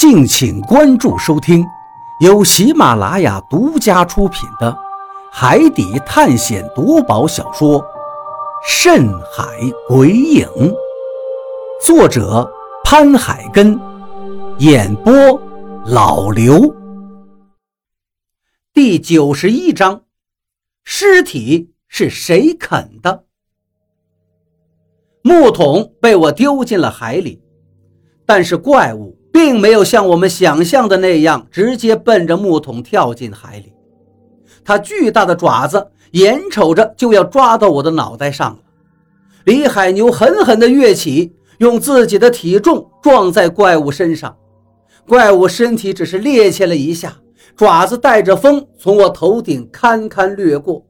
[0.00, 1.62] 敬请关注收听，
[2.20, 4.72] 由喜马拉雅独家出品的
[5.30, 7.78] 《海底探险夺宝小说》
[8.66, 9.44] 《深海
[9.86, 10.46] 鬼影》，
[11.84, 12.50] 作者
[12.82, 13.78] 潘海根，
[14.56, 15.12] 演播
[15.84, 16.74] 老刘。
[18.72, 20.04] 第九十一章：
[20.82, 23.24] 尸体是谁啃的？
[25.20, 27.42] 木桶被我丢进了海里，
[28.24, 29.19] 但是怪物。
[29.32, 33.72] 并没有像我们想象的那样直接奔着木桶跳进海里，
[34.64, 38.58] 它巨大的爪子眼瞅着就要抓到我的脑袋上了。
[39.44, 44.36] 李海牛狠狠地跃起，用自己的体重撞在怪物身上，
[45.08, 47.16] 怪物身体只是趔趄了一下，
[47.56, 50.84] 爪子带着风从我头顶堪堪掠过。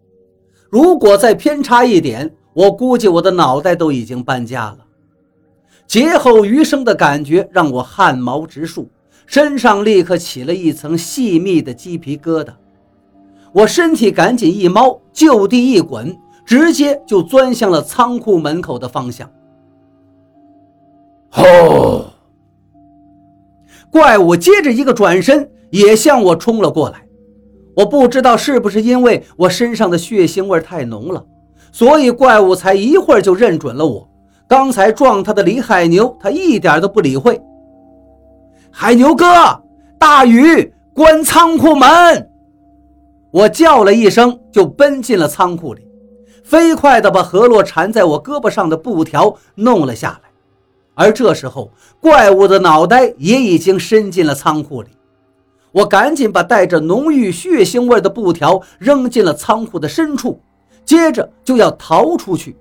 [0.68, 4.78] 如果再偏差一点，我估计我的脑袋都已经搬家了。
[5.90, 8.88] 劫后余生的感觉让我汗毛直竖，
[9.26, 12.52] 身上立刻起了一层细密的鸡皮疙瘩。
[13.52, 19.28] 我身体赶紧一猫，就地一滚，直接就钻向了仓库门口的方向。
[21.28, 22.04] 吼！
[23.90, 27.04] 怪物接着一个转身，也向我冲了过来。
[27.74, 31.26] 我不知道是不是因为我身上的血腥味太浓了，
[31.72, 34.08] 所以怪物才一会儿就认准了我。
[34.50, 37.40] 刚才撞他的李海牛，他一点都不理会。
[38.68, 39.24] 海牛哥，
[39.96, 42.28] 大雨，关仓库门！
[43.30, 45.86] 我叫了一声，就奔进了仓库里，
[46.42, 50.28] 飞快地把河洛缠在我胳膊上的布条弄了下来。
[50.94, 51.70] 而这时候，
[52.00, 54.88] 怪物的脑袋也已经伸进了仓库里。
[55.70, 60.40] 我赶紧把带着浓郁血腥味的布条扔进了仓库的深处，
[60.84, 62.56] 接着就要逃出去。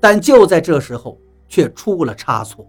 [0.00, 2.66] 但就在这时候，却出了差错。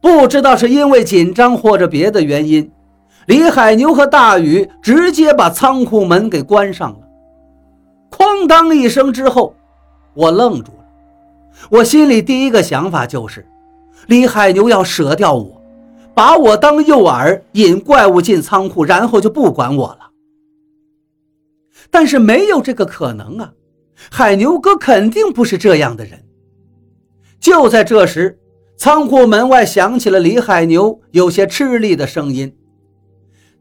[0.00, 2.70] 不知道是因为紧张或者别的原因，
[3.26, 6.98] 李海牛和大宇直接把仓库门给关上了。
[8.10, 9.54] 哐当一声之后，
[10.14, 10.84] 我愣住了。
[11.70, 13.46] 我心里第一个想法就是，
[14.06, 15.62] 李海牛要舍掉我，
[16.14, 20.10] 把我当诱饵，引怪物进仓库，然后就不管我了。
[21.90, 23.52] 但是没有这个可能啊！
[24.10, 26.24] 海牛哥肯定不是这样的人。
[27.40, 28.38] 就在这时，
[28.76, 32.56] 仓库门外响起了李海牛有些吃力的声音：“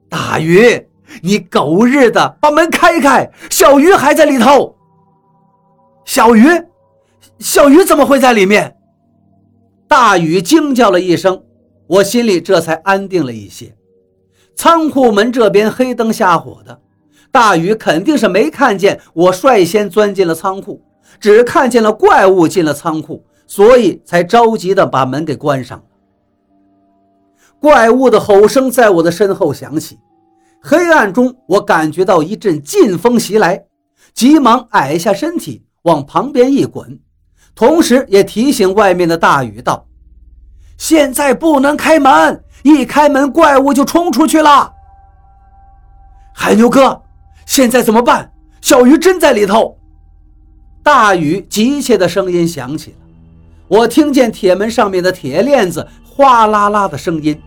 [0.10, 0.88] 大鱼，
[1.22, 3.32] 你狗日的，把门开开！
[3.50, 4.76] 小鱼还在里头。”
[6.06, 6.46] 小鱼，
[7.40, 8.76] 小鱼怎么会在里面？
[9.88, 11.44] 大禹惊叫了一声，
[11.88, 13.76] 我心里这才安定了一些。
[14.56, 16.82] 仓库门这边黑灯瞎火的。
[17.32, 20.84] 大禹肯定是没看见我率先钻进了仓库，
[21.20, 25.84] 只看见了怪物进了仓库，所以才着急的把门给关上了。
[27.60, 29.98] 怪物的吼声在我的身后响起，
[30.62, 33.64] 黑暗中我感觉到一阵劲风袭来，
[34.14, 37.00] 急忙矮下身体往旁边一滚，
[37.56, 39.86] 同时也提醒外面的大禹道
[40.78, 44.74] ：“现在不能开门，一开门怪物就冲出去了。”
[46.36, 47.02] 海牛哥。
[47.52, 48.32] 现在怎么办？
[48.62, 49.78] 小鱼真在里头！
[50.82, 52.98] 大雨急切的声音响起了，
[53.68, 57.38] 我听见铁门上面的铁链子哗啦啦的声音。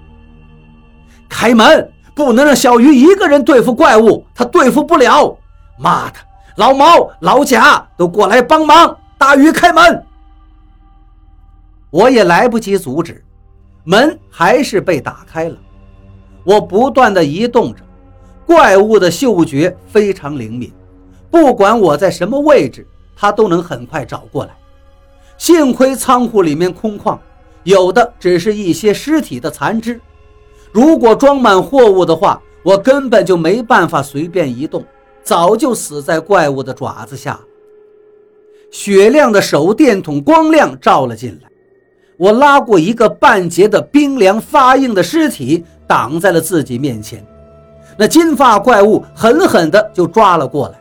[1.27, 1.91] 开门！
[2.15, 5.39] 不能让小鱼一个人对付怪物，他对付不了。
[5.79, 6.19] 妈的，
[6.57, 8.95] 老毛、老贾都过来帮忙！
[9.17, 10.05] 大鱼开门！
[11.89, 13.25] 我也来不及阻止，
[13.85, 15.57] 门还是被打开了。
[16.45, 17.83] 我不断的移动着。
[18.47, 20.73] 怪物的嗅觉非常灵敏，
[21.31, 24.57] 不管我在什么位置，它都能很快找过来。
[25.37, 27.19] 幸亏仓库里面空旷，
[27.65, 30.01] 有的只是一些尸体的残肢。
[30.71, 34.85] 如果装满货物的话，我根本就没办法随便移动，
[35.23, 37.39] 早就死在怪物的爪子下。
[38.71, 41.49] 雪亮的手电筒光亮照了进来，
[42.17, 47.25] 我拉过一个半截的冰凉发硬的尸体，挡在了自己面前。
[47.97, 50.81] 那金发怪物狠狠地就抓了过来，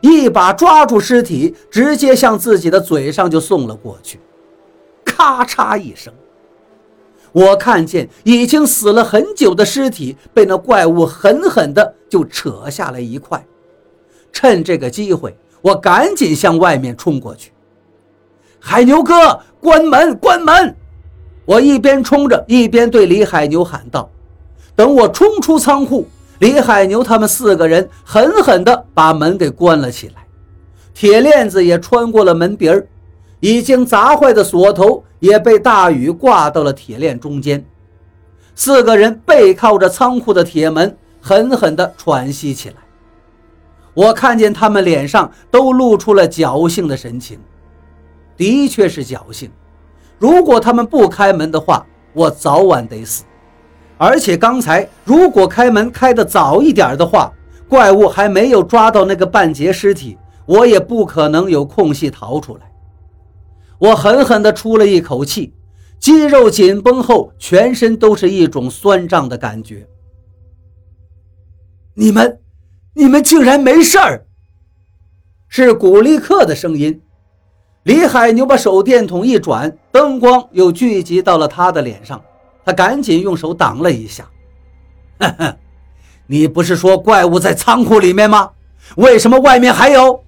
[0.00, 4.18] 一把抓住尸体，直接向自己的嘴上就送了过去。
[5.04, 6.12] 咔嚓一声，
[7.32, 13.44] 我看见已经死了很久的尸体被那怪物狠狠地就扯下来一块。
[14.32, 17.52] 趁这个机会，我赶紧向外面冲过去。
[18.58, 20.74] 海牛哥，关门，关门！
[21.44, 24.08] 我一边冲着，一边对李海牛喊道
[24.76, 26.06] ：“等我冲出仓库。”
[26.40, 30.26] 李海牛他们四个人狠狠地把门给关了起来，
[30.94, 32.86] 铁链子也穿过了门鼻儿，
[33.40, 37.62] 已经砸坏的锁头也被大雨挂到了铁链中间。
[38.54, 42.76] 四个人背靠着仓库的铁门，狠狠地喘息起来。
[43.92, 47.38] 我看见他们脸上都露出了侥幸的神情，
[48.36, 49.50] 的确是侥幸。
[50.18, 51.84] 如果他们不开门的话，
[52.14, 53.24] 我早晚得死。
[54.00, 57.30] 而且刚才如果开门开得早一点的话，
[57.68, 60.16] 怪物还没有抓到那个半截尸体，
[60.46, 62.62] 我也不可能有空隙逃出来。
[63.78, 65.52] 我狠狠地出了一口气，
[65.98, 69.86] 肌肉紧绷后，全身都是一种酸胀的感觉。
[71.92, 72.38] 你们。
[72.92, 74.26] 你们竟然没事儿！
[75.48, 77.00] 是古力克的声音。
[77.84, 82.20] 李海牛把手电筒一转，灯光又聚集到了他的脸上，
[82.70, 84.24] 他赶紧用手挡了一下。
[85.18, 85.56] 呵呵，
[86.28, 88.50] 你不是说怪物在仓库里面吗？
[88.96, 90.22] 为什么外面还有？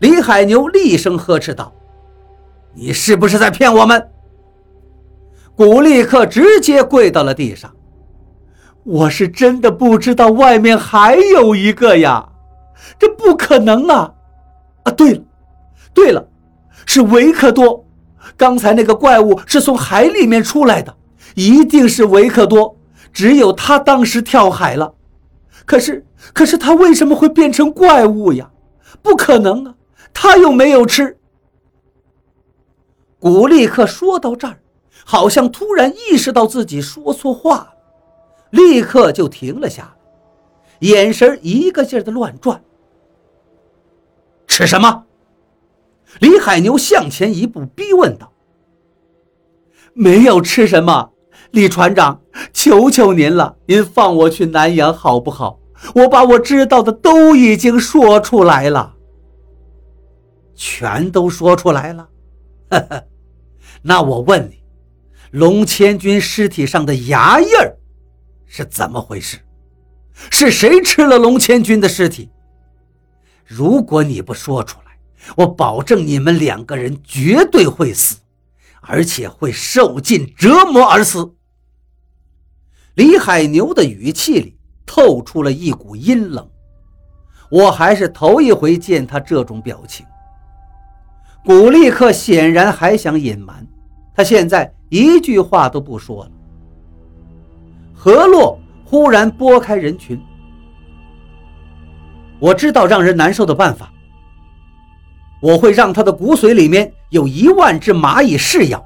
[0.00, 1.72] 李海牛厉声呵斥道
[2.74, 4.10] ：“你是不是在骗我们？”
[5.54, 7.72] 古力克直接跪到了地上。
[8.82, 12.28] 我是真的不知道外面还有一个呀，
[12.98, 14.12] 这不可能啊！
[14.82, 15.22] 啊，对了，
[15.94, 16.28] 对了，
[16.84, 17.84] 是维克多，
[18.36, 20.94] 刚才那个怪物是从海里面出来的，
[21.34, 22.76] 一定是维克多，
[23.12, 24.94] 只有他当时跳海了。
[25.66, 28.50] 可是，可是他为什么会变成怪物呀？
[29.02, 29.74] 不可能啊，
[30.12, 31.18] 他又没有吃。
[33.18, 34.60] 古立克说到这儿，
[35.04, 37.74] 好像突然意识到自己说错话了。
[38.50, 42.62] 立刻就停了下来，眼神一个劲儿的乱转。
[44.46, 45.06] 吃什么？
[46.20, 48.30] 李海牛向前一步，逼问道
[49.94, 51.10] ：“没有吃什么，
[51.54, 52.20] 李船长，
[52.52, 55.60] 求求您了，您放我去南阳好不好？
[55.94, 58.96] 我把我知道的都已经说出来了，
[60.56, 62.08] 全都说出来了。
[62.70, 63.04] 呵呵，
[63.82, 64.64] 那我问你，
[65.30, 67.76] 龙千军尸体上的牙印儿？”
[68.46, 69.38] 是怎么回事？
[70.30, 72.30] 是谁吃了龙千军的尸体？
[73.44, 74.98] 如果你不说出来，
[75.36, 78.16] 我保证你们两个人绝对会死，
[78.80, 81.32] 而且会受尽折磨而死。
[82.94, 84.56] 李海牛的语气里
[84.86, 86.48] 透出了一股阴冷，
[87.50, 90.06] 我还是头一回见他这种表情。
[91.44, 93.66] 古立克显然还想隐瞒，
[94.14, 96.30] 他现在一句话都不说了。
[97.92, 100.20] 何洛忽然拨开人群，
[102.38, 103.90] 我知道让人难受的办法。
[105.42, 108.82] 我会让他的骨髓里面有一万只蚂蚁噬咬，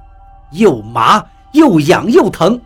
[0.53, 1.23] 又麻
[1.53, 2.59] 又痒又疼。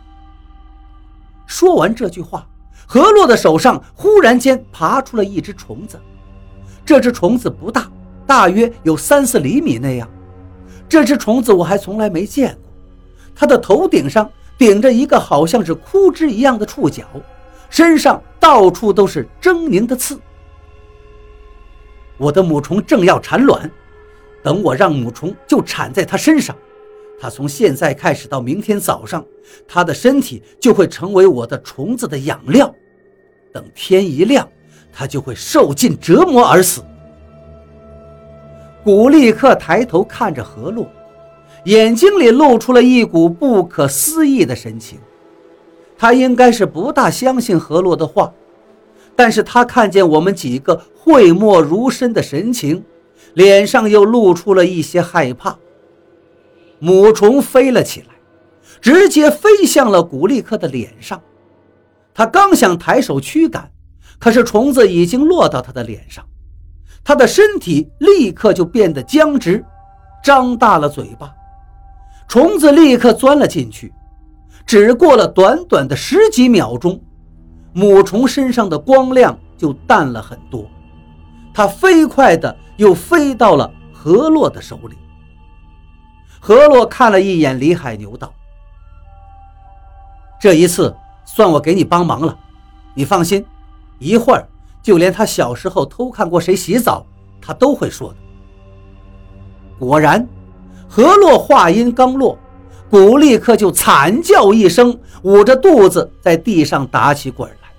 [1.47, 2.47] 说完这句话，
[2.87, 6.01] 何洛的手上忽然间爬出了一只虫子。
[6.85, 7.91] 这只虫子不大，
[8.27, 10.09] 大约有三四厘米那样。
[10.89, 12.73] 这只虫子我还从来没见过，
[13.35, 14.31] 它的头顶上。
[14.59, 17.05] 顶着一个好像是枯枝一样的触角，
[17.69, 20.21] 身上到处都是狰狞的刺。
[22.17, 23.69] 我的母虫正要产卵，
[24.41, 26.55] 等我让母虫就产在它身上，
[27.23, 29.25] 他从现在开始到明天早上，
[29.69, 32.75] 他的身体就会成为我的虫子的养料。
[33.53, 34.49] 等天一亮，
[34.93, 36.83] 他就会受尽折磨而死。
[38.83, 40.85] 古立克抬头看着何洛。
[41.67, 44.99] 眼睛里露出了一股不可思议的神情，
[45.97, 48.33] 他应该是不大相信何洛的话，
[49.15, 52.83] 但是他看见我们几个讳莫如深的神情，
[53.35, 55.57] 脸上又露出了一些害怕。
[56.85, 58.07] 母虫飞了起来，
[58.81, 61.23] 直接飞向了古力克的脸上，
[62.13, 63.71] 他刚想抬手驱赶，
[64.19, 66.25] 可是虫子已经落到他的脸上，
[67.05, 69.65] 他的身体立刻就变得僵直，
[70.25, 71.33] 张大了嘴巴。
[72.27, 73.93] 虫子立刻钻了进去，
[74.67, 77.01] 只过了短短的十几秒钟，
[77.73, 80.69] 母虫身上的光亮就淡了很多。
[81.55, 84.97] 它飞快地又飞到了河洛的手里。
[86.45, 88.35] 何洛看了一眼李海牛，道
[90.41, 90.93] ：“这一次
[91.25, 92.37] 算我给你帮忙了，
[92.95, 93.47] 你放心，
[94.01, 94.45] 一会儿
[94.83, 97.07] 就连他小时候偷看过谁洗澡，
[97.41, 98.17] 他都会说的。”
[99.79, 100.27] 果然。
[100.95, 102.37] 何洛话音刚落，
[102.91, 107.71] 古立刻就惨叫一声，捂着肚子在地上打起滚来，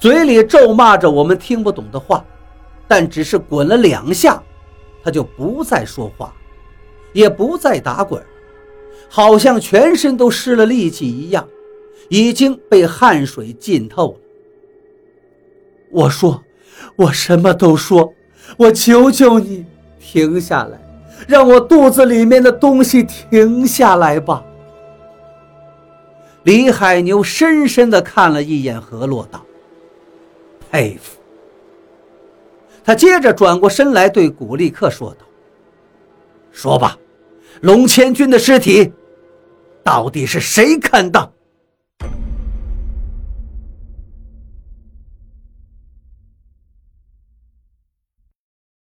[0.00, 2.24] 嘴里咒骂着我们听不懂的话，
[2.88, 4.42] 但只是滚了两下，
[5.04, 6.34] 他就不再说话，
[7.12, 8.22] 也不再打滚，
[9.08, 11.46] 好像全身都失了力气一样，
[12.08, 14.18] 已经被汗水浸透了。
[15.90, 16.42] 我说，
[16.96, 18.12] 我什么都说，
[18.56, 19.64] 我求求你
[19.98, 20.80] 停下来。
[21.26, 24.42] 让我肚子里面的东西停下来吧！
[26.44, 29.44] 李海牛深深地看了一眼何洛，道
[30.70, 31.18] ：“佩服。”
[32.84, 35.26] 他接着转过身来对古力克说道
[36.58, 36.98] ：“说吧，
[37.60, 38.92] 龙千军的尸体
[39.84, 41.32] 到底是谁砍的？”